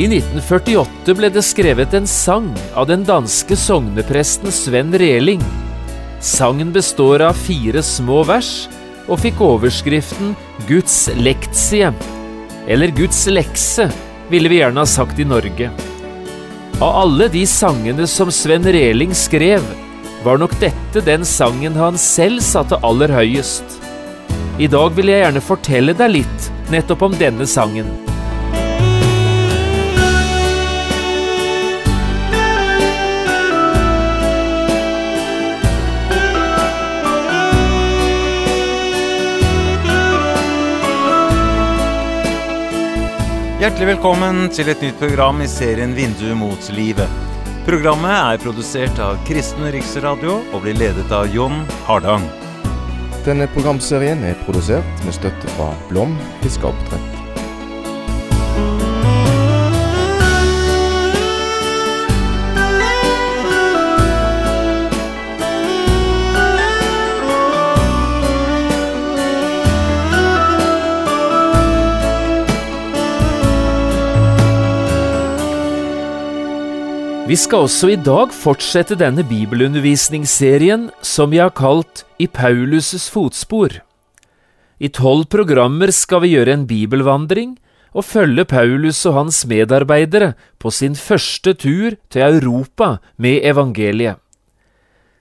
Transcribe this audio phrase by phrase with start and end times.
[0.00, 5.42] I 1948 ble det skrevet en sang av den danske sognepresten Sven Reling.
[6.24, 8.48] Sangen består av fire små vers
[9.10, 10.32] og fikk overskriften
[10.70, 11.92] Guds lektie,
[12.64, 13.90] eller Guds lekse,
[14.32, 15.68] ville vi gjerne ha sagt i Norge.
[16.80, 19.60] Av alle de sangene som Sven Reling skrev,
[20.24, 23.82] var nok dette den sangen han selv satte aller høyest.
[24.56, 27.99] I dag vil jeg gjerne fortelle deg litt nettopp om denne sangen.
[43.70, 47.12] Hjertelig velkommen til et nytt program i serien Vindu mot livet.
[47.62, 52.26] Programmet er produsert av Kristen Riksradio og blir ledet av Jon Hardang.
[53.22, 57.19] Denne programserien er produsert med støtte fra Blom fiskeoppdrett.
[77.30, 83.76] Vi skal også i dag fortsette denne bibelundervisningsserien som vi har kalt I Paulus' fotspor.
[84.82, 87.52] I tolv programmer skal vi gjøre en bibelvandring
[87.94, 94.18] og følge Paulus og hans medarbeidere på sin første tur til Europa med evangeliet.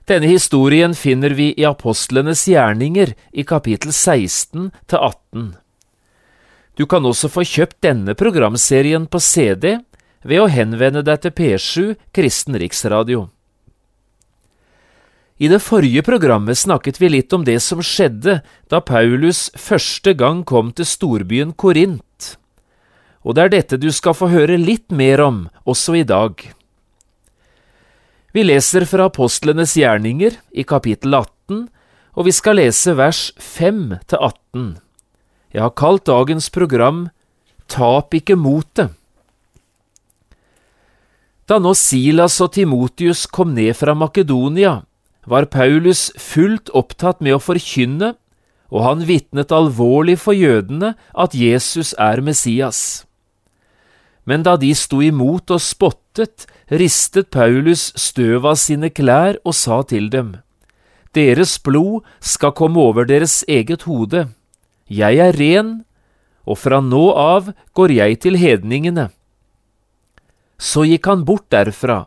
[0.10, 5.46] Denne historien finner vi i apostlenes gjerninger i kapittel 16 til 18.
[6.74, 9.78] Du kan også få kjøpt denne programserien på CD
[10.24, 13.28] ved å henvende deg til P7 Kristen Riksradio.
[15.40, 20.44] I det forrige programmet snakket vi litt om det som skjedde da Paulus første gang
[20.44, 22.36] kom til storbyen Korint,
[23.24, 26.36] og det er dette du skal få høre litt mer om også i dag.
[28.36, 31.66] Vi leser fra Apostlenes gjerninger i kapittel 18,
[32.20, 34.70] og vi skal lese vers 5 til 18.
[35.56, 37.08] Jeg har kalt dagens program
[37.70, 38.99] Tap ikke motet.
[41.50, 44.84] Da nå Silas og Timotius kom ned fra Makedonia,
[45.26, 48.14] var Paulus fullt opptatt med å forkynne,
[48.70, 53.08] og han vitnet alvorlig for jødene at Jesus er Messias.
[54.30, 59.82] Men da de sto imot og spottet, ristet Paulus støv av sine klær og sa
[59.82, 60.36] til dem,
[61.18, 64.28] Deres blod skal komme over deres eget hode.
[64.86, 65.80] Jeg er ren,
[66.46, 69.10] og fra nå av går jeg til hedningene.
[70.60, 72.06] Så gikk han bort derfra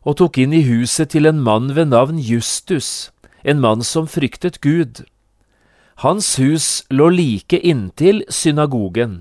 [0.00, 3.10] og tok inn i huset til en mann ved navn Justus,
[3.44, 5.02] en mann som fryktet Gud.
[6.00, 9.20] Hans hus lå like inntil synagogen.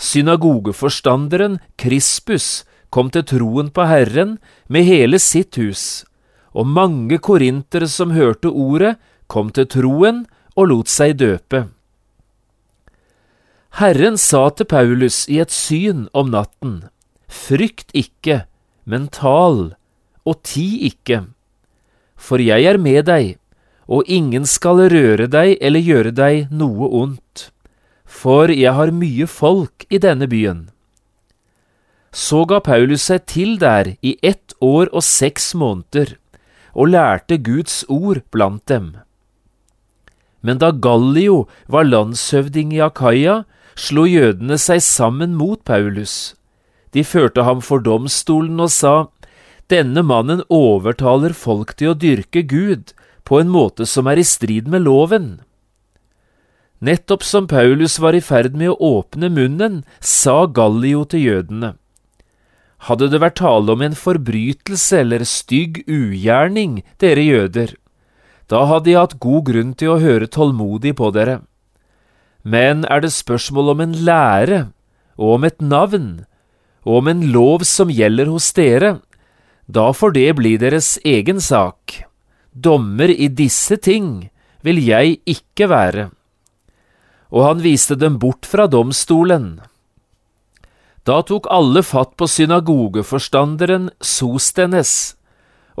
[0.00, 6.04] Synagogeforstanderen Krispus kom til troen på Herren med hele sitt hus,
[6.50, 8.96] og mange korintere som hørte ordet,
[9.30, 10.24] kom til troen
[10.56, 11.68] og lot seg døpe.
[13.78, 16.88] Herren sa til Paulus i et syn om natten,
[17.30, 18.44] Frykt ikke,
[18.84, 19.76] men tal,
[20.26, 21.28] og ti ikke.
[22.18, 23.36] For jeg er med deg,
[23.86, 27.50] og ingen skal røre deg eller gjøre deg noe ondt.
[28.04, 30.68] For jeg har mye folk i denne byen.
[32.10, 36.16] Så ga Paulus seg til der i ett år og seks måneder,
[36.74, 38.96] og lærte Guds ord blant dem.
[40.42, 43.44] Men da Gallio var landshøvding i Akaya,
[43.78, 46.34] slo jødene seg sammen mot Paulus
[46.94, 48.94] de førte ham for domstolen og sa,
[49.70, 52.90] Denne mannen overtaler folk til å dyrke Gud
[53.22, 55.28] på en måte som er i strid med loven.
[56.82, 61.74] Nettopp som Paulus var i ferd med å åpne munnen, sa Gallio til jødene.
[62.88, 67.76] Hadde det vært tale om en forbrytelse eller stygg ugjerning, dere jøder,
[68.50, 71.38] da hadde jeg hatt god grunn til å høre tålmodig på dere.
[72.42, 74.60] Men er det spørsmål om en lære
[75.20, 76.08] og om et navn,
[76.86, 78.98] og om en lov som gjelder hos dere,
[79.70, 82.00] da får det bli deres egen sak.
[82.52, 84.30] Dommer i disse ting
[84.66, 86.08] vil jeg ikke være.
[87.30, 89.60] Og han viste dem bort fra domstolen.
[91.06, 95.14] Da tok alle fatt på synagogeforstanderen Sostenes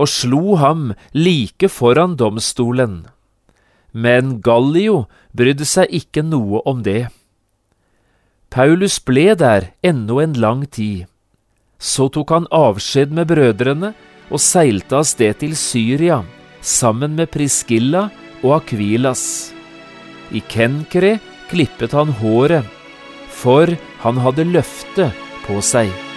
[0.00, 3.02] og slo ham like foran domstolen.
[3.92, 7.10] Men Gallio brydde seg ikke noe om det.
[8.50, 11.06] Paulus ble der ennå en lang tid.
[11.78, 13.92] Så tok han avskjed med brødrene
[14.30, 16.20] og seilte av sted til Syria
[16.60, 18.08] sammen med Priskilla
[18.42, 19.54] og Akvilas.
[20.34, 21.18] I Kenkre
[21.50, 22.66] klippet han håret,
[23.30, 23.70] for
[24.02, 25.10] han hadde løfte
[25.46, 26.09] på seg.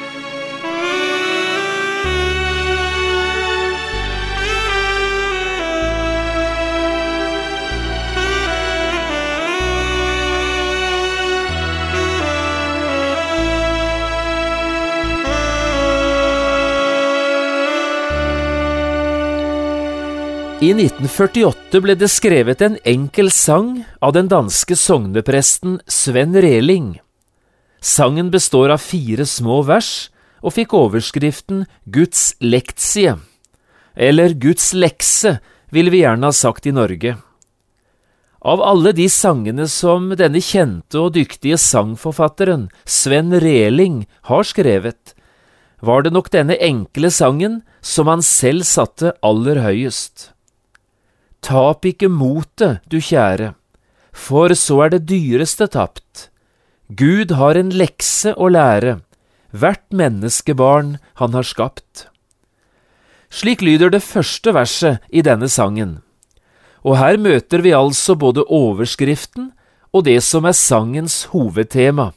[20.63, 27.01] I 1948 ble det skrevet en enkel sang av den danske sognepresten Sven Reling.
[27.83, 29.89] Sangen består av fire små vers
[30.39, 33.17] og fikk overskriften Guds lektie,
[33.91, 35.33] eller Guds lekse,
[35.73, 37.17] ville vi gjerne ha sagt i Norge.
[38.39, 45.17] Av alle de sangene som denne kjente og dyktige sangforfatteren Sven Reling har skrevet,
[45.83, 50.29] var det nok denne enkle sangen som han selv satte aller høyest.
[51.43, 53.51] Tap ikke motet, du kjære,
[54.15, 56.29] for så er det dyreste tapt.
[56.87, 59.01] Gud har en lekse å lære,
[59.51, 62.07] hvert menneskebarn han har skapt.
[63.33, 65.97] Slik lyder det første verset i denne sangen,
[66.83, 69.51] og her møter vi altså både overskriften
[69.91, 72.11] og det som er sangens hovedtema.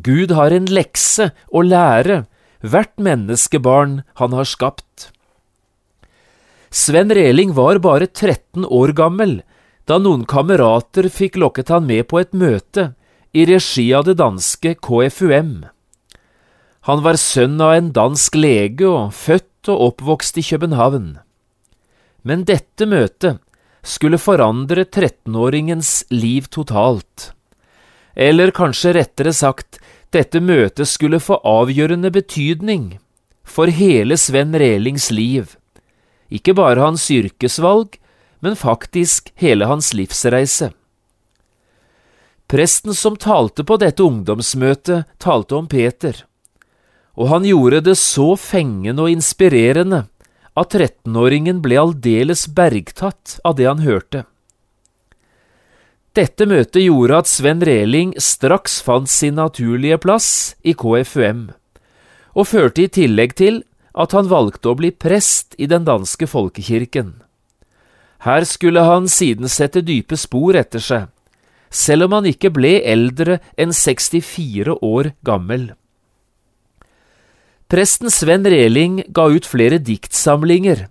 [0.00, 2.24] Gud har en lekse å lære,
[2.64, 5.10] hvert menneskebarn han har skapt.
[6.70, 9.40] Sven Reling var bare 13 år gammel
[9.90, 12.92] da noen kamerater fikk lokket han med på et møte
[13.34, 15.66] i regi av det danske KFUM.
[16.86, 21.10] Han var sønn av en dansk lege og født og oppvokst i København.
[22.22, 23.42] Men dette møtet
[23.82, 27.32] skulle forandre 13-åringens liv totalt.
[28.14, 29.80] Eller kanskje rettere sagt,
[30.14, 32.92] dette møtet skulle få avgjørende betydning
[33.42, 35.56] for hele Sven Relings liv
[36.30, 37.98] ikke bare hans yrkesvalg,
[38.40, 40.70] men faktisk hele hans livsreise.
[42.50, 46.24] Presten som talte på dette ungdomsmøtet, talte om Peter,
[47.14, 50.04] og han gjorde det så fengende og inspirerende
[50.58, 54.24] at 13-åringen ble aldeles bergtatt av det han hørte.
[56.18, 61.52] Dette møtet gjorde at Sven Reling straks fant sin naturlige plass i KFUM,
[62.34, 63.62] og førte i tillegg til
[63.94, 67.14] at han valgte å bli prest i den danske folkekirken.
[68.26, 71.08] Her skulle han siden sette dype spor etter seg,
[71.70, 75.70] selv om han ikke ble eldre enn 64 år gammel.
[77.70, 80.88] Presten Sven Reling ga ut flere diktsamlinger,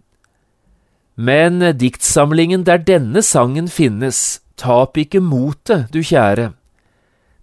[1.20, 6.50] men diktsamlingen der denne sangen finnes, Tap ikke motet, du kjære,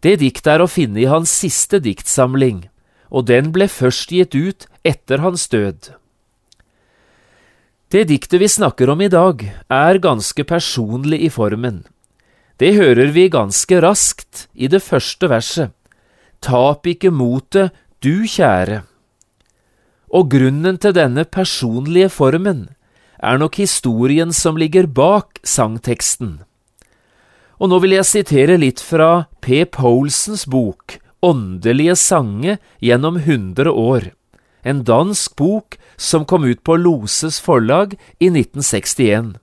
[0.05, 2.67] det diktet er å finne i hans siste diktsamling
[3.17, 5.95] og den ble først gitt ut etter hans død.
[7.89, 9.41] Det diktet vi snakker om i dag,
[9.73, 11.85] er ganske personlig i formen.
[12.61, 15.73] Det hører vi ganske raskt i det første verset.
[16.45, 17.73] Tap ikke motet,
[18.05, 18.83] du kjære.
[20.13, 22.67] Og grunnen til denne personlige formen
[23.17, 26.41] er nok historien som ligger bak sangteksten.
[27.57, 29.65] Og nå vil jeg sitere litt fra P.
[29.65, 34.13] Polsens bok Åndelige sange gjennom hundre år,
[34.63, 39.37] en dansk bok som kom ut på Loses forlag i 1961.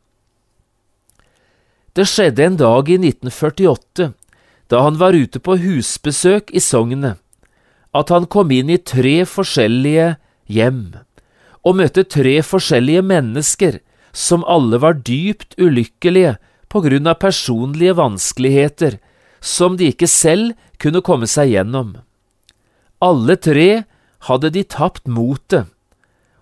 [1.94, 4.12] Det skjedde en dag i 1948,
[4.70, 7.18] da han var ute på husbesøk i sognet,
[7.94, 10.15] at han kom inn i tre forskjellige
[10.50, 10.86] hjem,
[11.65, 13.80] og møtte tre forskjellige mennesker
[14.13, 16.38] som alle var dypt ulykkelige
[16.70, 18.98] på grunn av personlige vanskeligheter
[19.44, 20.53] som de ikke selv
[20.84, 21.96] kunne komme seg gjennom.
[23.04, 23.86] Alle tre
[24.28, 25.70] hadde de tapt motet,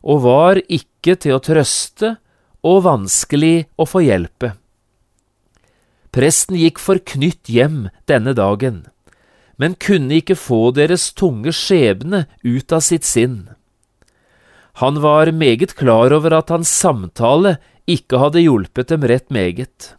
[0.01, 2.15] og var ikke til å trøste
[2.65, 4.55] og vanskelig å få hjelpe.
[6.11, 8.83] Presten gikk forknytt hjem denne dagen,
[9.61, 13.45] men kunne ikke få deres tunge skjebne ut av sitt sinn.
[14.81, 17.57] Han var meget klar over at hans samtale
[17.89, 19.93] ikke hadde hjulpet dem rett meget,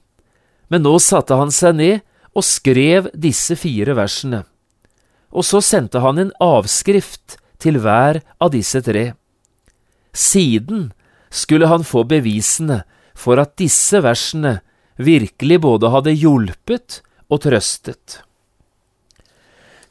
[0.69, 2.01] men nå satte han seg ned
[2.33, 4.43] og skrev disse fire versene,
[5.33, 9.13] og så sendte han en avskrift til hver av disse tre.
[10.13, 10.91] Siden
[11.33, 12.83] skulle han få bevisene
[13.17, 14.59] for at disse versene
[15.01, 17.01] virkelig både hadde hjulpet
[17.33, 18.21] og trøstet.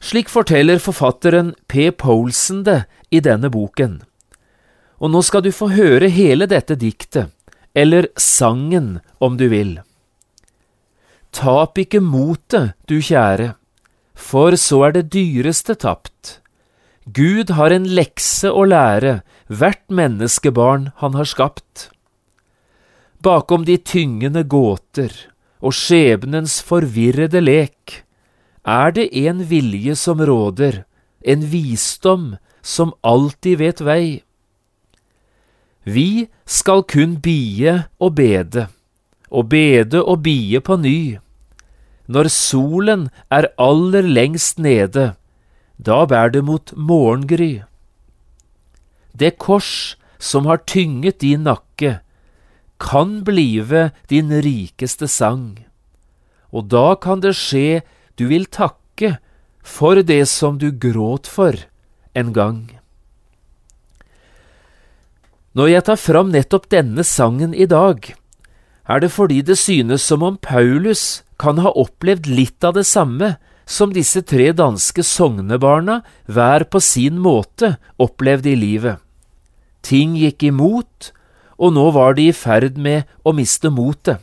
[0.02, 1.90] Slik forteller forfatteren P.
[1.94, 2.82] Polsen det
[3.14, 4.00] i denne boken.
[5.02, 7.30] Og nå skal du få høre hele dette diktet,
[7.74, 9.78] eller sangen om du vil.
[11.32, 13.54] Tap ikke motet, du kjære,
[14.14, 16.38] for så er det dyreste tapt.
[17.08, 21.88] Gud har en lekse å lære hvert menneskebarn han har skapt.
[23.22, 25.14] Bakom de tyngende gåter
[25.62, 28.02] og skjebnens forvirrede lek
[28.62, 30.84] er det en vilje som råder,
[31.22, 34.22] en visdom som alltid vet vei.
[35.82, 38.68] Vi skal kun bie og bede,
[39.32, 41.18] og bede og bie på ny.
[42.06, 45.14] Når solen er aller lengst nede,
[45.80, 47.62] da bærer det mot morgengry.
[49.16, 51.98] Det kors som har tynget din nakke,
[52.82, 55.64] kan blive din rikeste sang.
[56.52, 57.82] Og da kan det skje
[58.18, 59.16] du vil takke
[59.62, 61.56] for det som du gråt for
[62.14, 62.66] en gang.
[65.52, 68.14] Når jeg tar fram nettopp denne sangen i dag,
[68.88, 73.36] er det fordi det synes som om Paulus kan ha opplevd litt av det samme
[73.66, 78.98] som disse tre danske sognebarna hver på sin måte opplevde i livet.
[79.82, 81.12] Ting gikk imot,
[81.58, 84.18] og nå var de i ferd med å miste motet.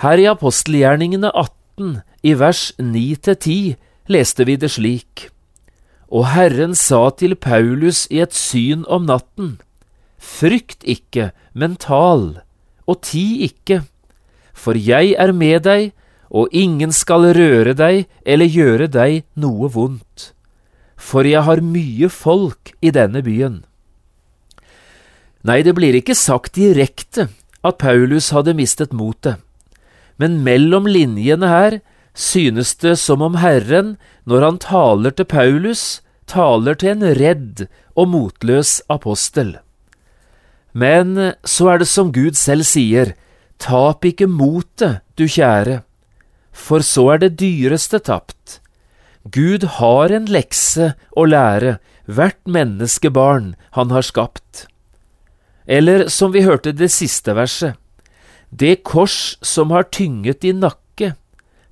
[0.00, 3.76] Her i apostelgjerningene 18, i vers 9–10,
[4.10, 5.28] leste vi det slik.
[6.10, 9.58] Og Herren sa til Paulus i et syn om natten,
[10.20, 12.42] Frykt ikke, men tal,
[12.90, 13.82] og ti ikke,
[14.52, 15.92] for jeg er med deg,
[16.30, 20.30] og ingen skal røre deg eller gjøre deg noe vondt,
[20.94, 23.62] for jeg har mye folk i denne byen.
[25.42, 27.30] Nei, det blir ikke sagt direkte
[27.66, 29.40] at Paulus hadde mistet motet,
[30.20, 31.80] men mellom linjene her
[32.14, 33.96] synes det som om Herren,
[34.28, 37.64] når han taler til Paulus, taler til en redd
[37.96, 39.56] og motløs apostel.
[40.72, 43.14] Men så er det som Gud selv sier,
[43.58, 45.82] tap ikke motet, du kjære,
[46.52, 48.60] for så er det dyreste tapt.
[49.28, 54.66] Gud har en lekse å lære hvert menneskebarn han har skapt.
[55.66, 57.76] Eller som vi hørte det siste verset,
[58.50, 61.14] det kors som har tynget din nakke,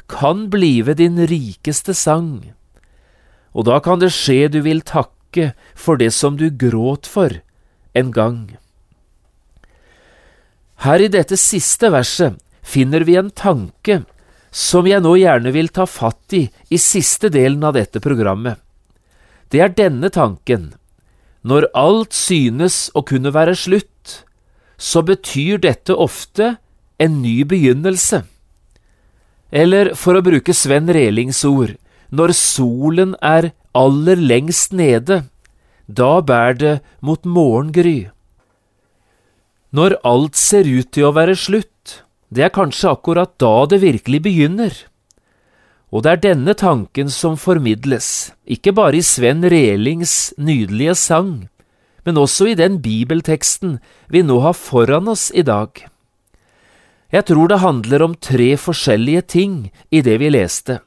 [0.08, 2.52] kan blive din rikeste sang.
[3.52, 7.40] Og da kan det skje du vil takke for det som du gråt for
[7.98, 8.56] en gang.
[10.84, 14.02] Her i dette siste verset finner vi en tanke
[14.54, 18.58] som jeg nå gjerne vil ta fatt i i siste delen av dette programmet.
[19.50, 20.72] Det er denne tanken.
[21.42, 24.22] Når alt synes å kunne være slutt,
[24.78, 26.56] så betyr dette ofte
[27.02, 28.22] en ny begynnelse.
[29.50, 31.74] Eller for å bruke Sven Relings ord,
[32.10, 35.24] når solen er aller lengst nede,
[35.88, 38.10] da bærer det mot morgengry.
[39.68, 42.00] Når alt ser ut til å være slutt,
[42.32, 44.72] det er kanskje akkurat da det virkelig begynner.
[45.92, 51.48] Og det er denne tanken som formidles, ikke bare i Sven Relings nydelige sang,
[52.04, 55.72] men også i den bibelteksten vi nå har foran oss i dag.
[57.12, 59.54] Jeg tror det handler om tre forskjellige ting
[59.92, 60.80] i det vi leste.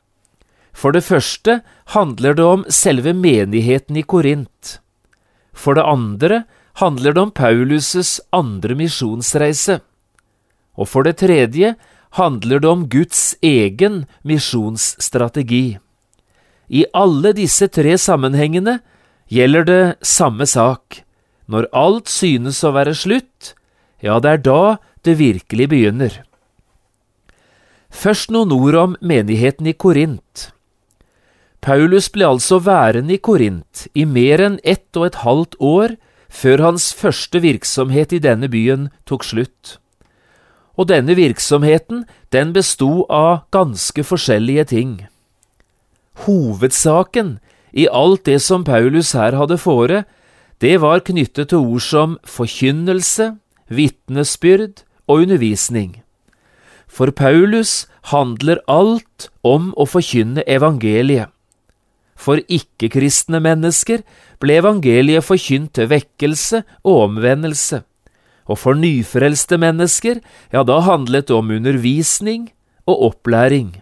[0.74, 1.60] For det første
[1.94, 4.78] handler det om selve menigheten i Korint.
[5.54, 6.44] For det andre
[6.80, 9.82] handler det om Paulus' andre misjonsreise.
[10.78, 11.76] Og for det tredje
[12.18, 15.80] handler det om Guds egen misjonsstrategi.
[16.72, 18.80] I alle disse tre sammenhengene
[19.32, 21.04] gjelder det samme sak.
[21.52, 23.54] Når alt synes å være slutt,
[24.00, 24.64] ja, det er da
[25.04, 26.22] det virkelig begynner.
[27.92, 30.52] Først noen ord om menigheten i Korint.
[31.62, 35.98] Paulus ble altså værende i Korint i mer enn ett og et halvt år
[36.32, 39.78] før hans første virksomhet i denne byen tok slutt.
[40.80, 44.94] Og denne virksomheten, den besto av ganske forskjellige ting.
[46.24, 47.40] Hovedsaken
[47.72, 50.04] i alt det som Paulus her hadde fore,
[50.62, 53.36] det var knyttet til ord som forkynnelse,
[53.68, 56.00] vitnesbyrd og undervisning.
[56.88, 61.32] For Paulus handler alt om å forkynne evangeliet.
[62.22, 64.04] For ikke-kristne mennesker
[64.42, 67.82] ble evangeliet forkynt til vekkelse og omvendelse,
[68.46, 70.20] og for nyfrelste mennesker,
[70.54, 72.52] ja, da handlet det om undervisning
[72.86, 73.80] og opplæring.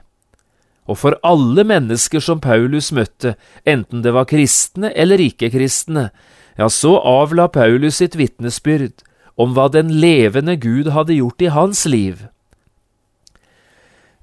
[0.89, 3.35] Og for alle mennesker som Paulus møtte,
[3.67, 6.09] enten det var kristne eller ikke-kristne,
[6.57, 9.03] ja, så avla Paulus sitt vitnesbyrd
[9.39, 12.25] om hva den levende Gud hadde gjort i hans liv.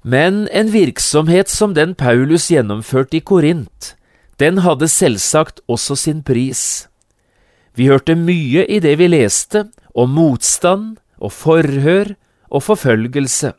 [0.03, 3.95] Men en virksomhet som den Paulus gjennomførte i Korint,
[4.41, 6.87] den hadde selvsagt også sin pris.
[7.77, 9.67] Vi hørte mye i det vi leste
[9.97, 12.13] om motstand og forhør
[12.49, 13.53] og forfølgelse.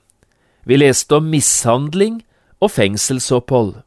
[0.66, 2.20] Vi leste om mishandling
[2.62, 3.80] og fengselsopphold.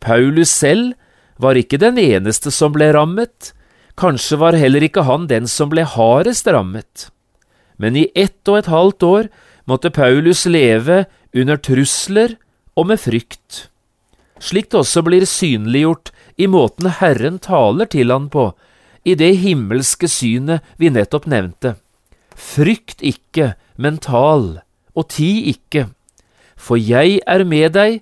[0.00, 0.94] Paulus selv
[1.38, 3.52] var ikke den eneste som ble rammet,
[3.98, 7.08] kanskje var heller ikke han den som ble hardest rammet.
[7.78, 9.30] Men i ett og et halvt år
[9.70, 12.36] måtte Paulus leve under trusler
[12.78, 13.68] og med frykt.
[14.44, 18.50] Slik det også blir synliggjort i måten Herren taler til han på,
[19.04, 21.74] i det himmelske synet vi nettopp nevnte.
[22.34, 25.88] Frykt ikke, men tal, og ti ikke,
[26.56, 28.00] for jeg er med deg,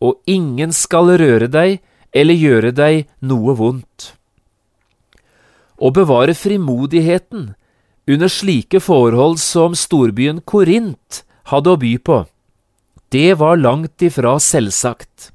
[0.00, 1.80] og ingen skal røre deg
[2.16, 4.12] eller gjøre deg noe vondt.
[5.80, 7.52] Å bevare frimodigheten
[8.10, 12.22] under slike forhold som storbyen Korint hadde å by på,
[13.10, 15.30] det var langt ifra selvsagt.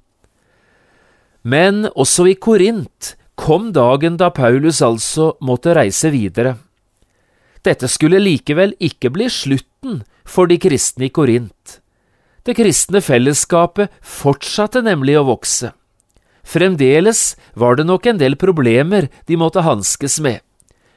[1.45, 6.55] Men også i Korint kom dagen da Paulus altså måtte reise videre.
[7.65, 11.79] Dette skulle likevel ikke bli slutten for de kristne i Korint.
[12.45, 15.71] Det kristne fellesskapet fortsatte nemlig å vokse.
[16.45, 20.43] Fremdeles var det nok en del problemer de måtte hanskes med,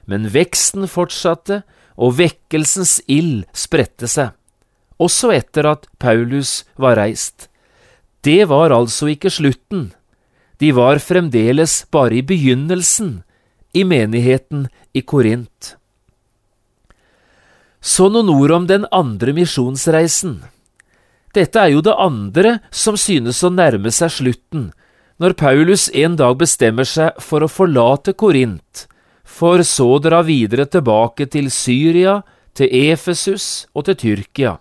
[0.04, 1.62] men veksten fortsatte,
[1.98, 4.30] og vekkelsens ild spredte seg,
[5.02, 7.48] også etter at Paulus var reist.
[8.22, 9.88] Det var altså ikke slutten,
[10.58, 13.22] de var fremdeles bare i begynnelsen
[13.72, 15.76] i menigheten i Korint.
[17.80, 20.40] Så noen ord om den andre misjonsreisen.
[21.34, 24.70] Dette er jo det andre som synes å nærme seg slutten,
[25.18, 28.86] når Paulus en dag bestemmer seg for å forlate Korint,
[29.22, 32.22] for så å dra videre tilbake til Syria,
[32.58, 34.56] til Efesus og til Tyrkia.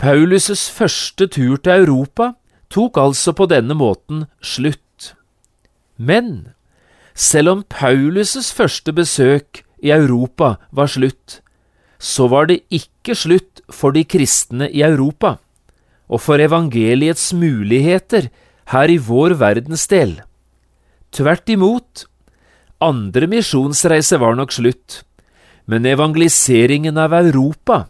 [0.00, 2.32] Paulus' første tur til Europa
[2.70, 5.12] tok altså på denne måten slutt.
[5.98, 6.54] Men
[7.14, 11.40] selv om Paulus' første besøk i Europa var slutt,
[12.00, 15.36] så var det ikke slutt for de kristne i Europa,
[16.08, 18.30] og for evangeliets muligheter
[18.72, 20.16] her i vår verdensdel.
[21.12, 22.06] Tvert imot,
[22.80, 25.02] andre misjonsreise var nok slutt,
[25.68, 27.84] men evangeliseringen av Europa,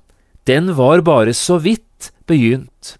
[0.48, 2.96] den var bare så vidt begynt.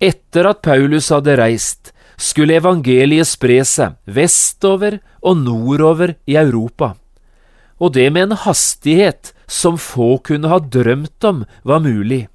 [0.00, 6.94] Etter at Paulus hadde reist, skulle evangeliet spre seg vestover og nordover i Europa,
[7.78, 12.26] og det med en hastighet som få kunne ha drømt om var mulig.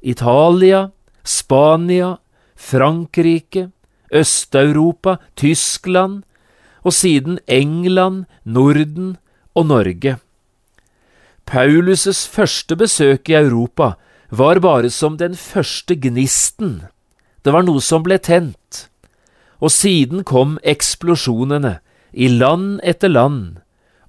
[0.00, 0.90] Italia,
[1.24, 2.18] Spania,
[2.54, 3.70] Frankrike,
[4.12, 6.22] Øst-Europa, Tyskland,
[6.84, 9.16] og siden England, Norden
[9.54, 10.18] og Norge.
[11.48, 13.94] Paulus' første besøk i Europa
[14.30, 16.84] var bare som den første gnisten,
[17.44, 18.86] det var noe som ble tent,
[19.60, 21.78] og siden kom eksplosjonene,
[22.14, 23.60] i land etter land,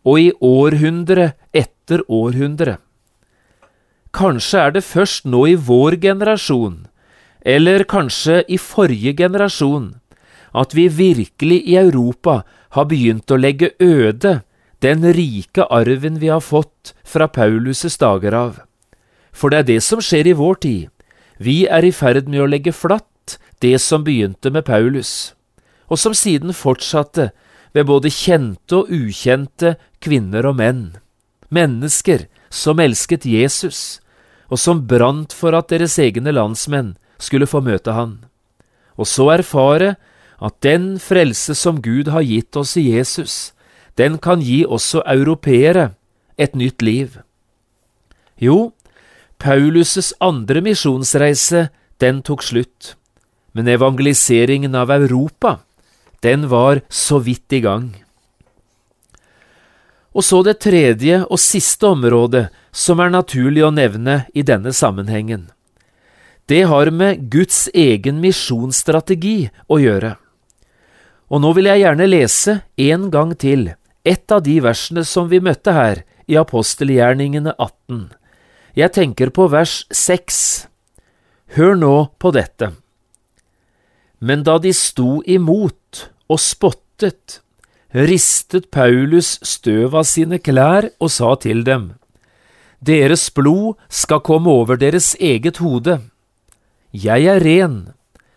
[0.06, 2.78] og i århundre etter århundre.
[4.16, 6.86] Kanskje er det først nå i vår generasjon,
[7.46, 9.96] eller kanskje i forrige generasjon,
[10.56, 12.44] at vi virkelig i Europa
[12.78, 14.40] har begynt å legge øde
[14.86, 18.62] den rike arven vi har fått fra Paulus' dager av.
[19.36, 20.88] For det er det som skjer i vår tid.
[21.38, 23.10] Vi er i ferd med å legge flatt
[23.64, 25.34] det som begynte med Paulus,
[25.88, 27.30] og som siden fortsatte
[27.76, 30.84] ved både kjente og ukjente kvinner og menn,
[31.54, 34.00] mennesker som elsket Jesus,
[34.50, 38.20] og som brant for at deres egne landsmenn skulle få møte han,
[38.96, 39.96] og så erfare
[40.44, 43.54] at den frelse som Gud har gitt oss i Jesus,
[43.96, 45.94] den kan gi også europeere
[46.38, 47.16] et nytt liv.
[48.36, 48.74] Jo,
[49.40, 52.96] Paulus' andre misjonsreise, den tok slutt,
[53.56, 55.60] men evangeliseringen av Europa,
[56.20, 57.94] den var så vidt i gang.
[60.16, 65.50] Og så det tredje og siste området som er naturlig å nevne i denne sammenhengen.
[66.46, 70.14] Det har med Guds egen misjonsstrategi å gjøre.
[71.32, 73.72] Og nå vil jeg gjerne lese en gang til
[74.06, 78.08] et av de versene som vi møtte her i apostelgjerningene 18.
[78.78, 80.68] Jeg tenker på vers 6.
[81.58, 82.76] Hør nå på dette.
[84.20, 87.42] Men da de sto imot og spottet,
[87.96, 91.94] ristet Paulus støv av sine klær og sa til dem,
[92.86, 96.02] Deres blod skal komme over deres eget hode.
[96.94, 97.78] Jeg er ren,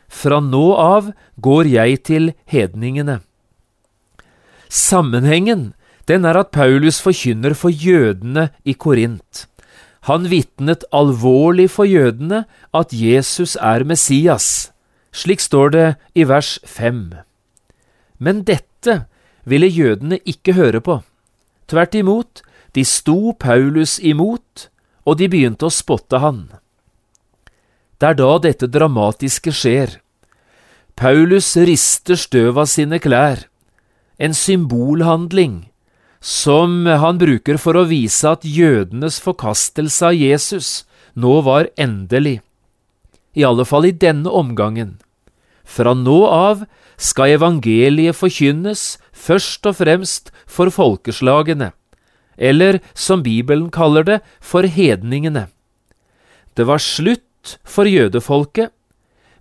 [0.09, 3.19] fra nå av går jeg til hedningene.
[4.69, 5.73] Sammenhengen
[6.09, 9.45] den er at Paulus forkynner for jødene i Korint.
[10.09, 14.71] Han vitnet alvorlig for jødene at Jesus er Messias.
[15.19, 17.11] Slik står det i vers fem.
[18.23, 19.01] Men dette
[19.49, 21.01] ville jødene ikke høre på.
[21.67, 22.43] Tvert imot,
[22.75, 24.69] de sto Paulus imot,
[25.09, 26.47] og de begynte å spotte han.
[27.99, 29.97] Det er da dette dramatiske skjer.
[30.99, 33.43] Paulus rister støv av sine klær,
[34.19, 35.65] en symbolhandling
[36.21, 40.71] som han bruker for å vise at jødenes forkastelse av Jesus
[41.15, 42.41] nå var endelig,
[43.39, 44.97] i alle fall i denne omgangen.
[45.69, 46.65] Fra nå av
[46.99, 51.71] skal evangeliet forkynnes først og fremst for folkeslagene,
[52.39, 55.49] eller som Bibelen kaller det, for hedningene.
[56.57, 58.73] Det var slutt for jødefolket,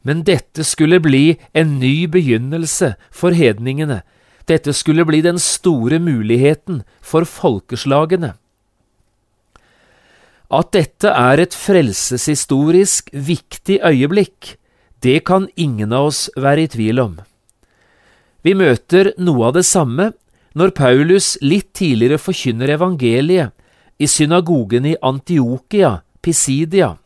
[0.06, 4.04] men dette skulle bli en ny begynnelse for hedningene,
[4.48, 8.36] dette skulle bli den store muligheten for folkeslagene.
[10.48, 14.56] At dette er et frelseshistorisk viktig øyeblikk,
[15.02, 17.18] det kan ingen av oss være i tvil om.
[18.42, 20.12] Vi møter noe av det samme
[20.58, 23.54] når Paulus litt tidligere forkynner evangeliet
[23.98, 26.98] i synagogen i Antiokia, Pisidia.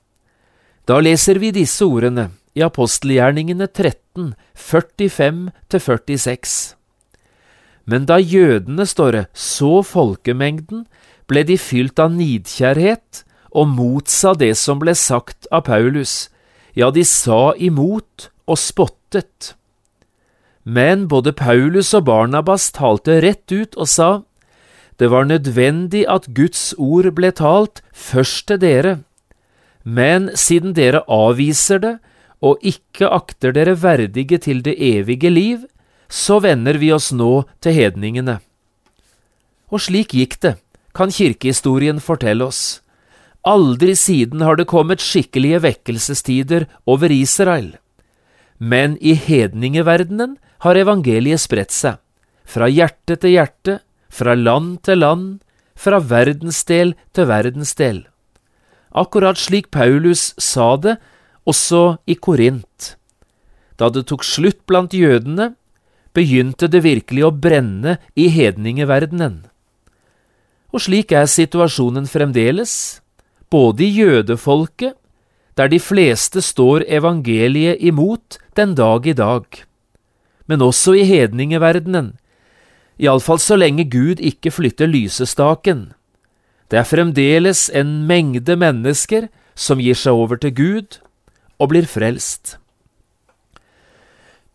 [0.87, 6.75] Da leser vi disse ordene i apostelgjerningene 13, 45–46.
[7.85, 10.85] Men da jødene, står det, så folkemengden,
[11.27, 13.23] ble de fylt av nidkjærhet
[13.55, 16.29] og motsa det som ble sagt av Paulus,
[16.77, 19.53] ja, de sa imot og spottet.
[20.63, 24.09] Men både Paulus og Barnabas talte rett ut og sa,
[25.01, 28.99] det var nødvendig at Guds ord ble talt først til dere,
[29.83, 31.95] men siden dere avviser det
[32.41, 35.65] og ikke akter dere verdige til det evige liv,
[36.09, 38.39] så vender vi oss nå til hedningene.
[39.71, 40.55] Og slik gikk det,
[40.93, 42.81] kan kirkehistorien fortelle oss.
[43.47, 47.73] Aldri siden har det kommet skikkelige vekkelsestider over Israel.
[48.61, 51.97] Men i hedningeverdenen har evangeliet spredt seg,
[52.45, 53.79] fra hjerte til hjerte,
[54.13, 55.25] fra land til land,
[55.73, 58.03] fra verdensdel til verdensdel.
[58.93, 60.99] Akkurat slik Paulus sa det
[61.49, 62.95] også i Korint.
[63.81, 65.55] Da det tok slutt blant jødene,
[66.13, 69.47] begynte det virkelig å brenne i hedningeverdenen.
[70.71, 73.00] Og slik er situasjonen fremdeles,
[73.51, 74.95] både i jødefolket,
[75.57, 79.43] der de fleste står evangeliet imot den dag i dag,
[80.47, 82.13] men også i hedningeverdenen,
[83.01, 85.91] iallfall så lenge Gud ikke flytter lysestaken.
[86.71, 90.99] Det er fremdeles en mengde mennesker som gir seg over til Gud
[91.59, 92.57] og blir frelst.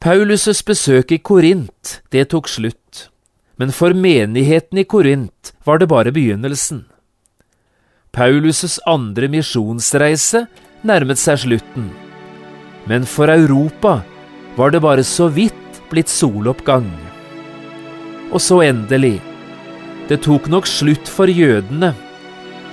[0.01, 3.09] Paulus' besøk i Korint, det tok slutt,
[3.57, 6.85] men for menigheten i Korint var det bare begynnelsen.
[8.17, 10.47] Paulus' andre misjonsreise
[10.89, 11.91] nærmet seg slutten,
[12.89, 13.99] men for Europa
[14.57, 16.89] var det bare så vidt blitt soloppgang.
[18.33, 19.19] Og så endelig,
[20.09, 21.93] det tok nok slutt for jødene,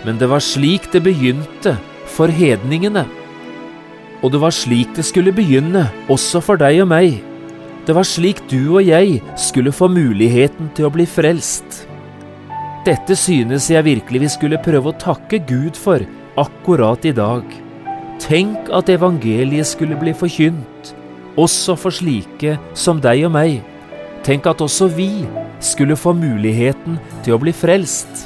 [0.08, 1.75] men det var slik det begynte
[2.15, 3.03] for hedningene.
[4.23, 7.19] Og det var slik det skulle begynne, også for deg og meg.
[7.84, 11.84] Det var slik du og jeg skulle få muligheten til å bli frelst.
[12.84, 16.04] Dette synes jeg virkelig vi skulle prøve å takke Gud for
[16.41, 17.46] akkurat i dag.
[18.19, 20.91] Tenk at evangeliet skulle bli forkynt,
[21.39, 23.62] også for slike som deg og meg.
[24.28, 25.24] Tenk at også vi
[25.63, 28.26] skulle få muligheten til å bli frelst.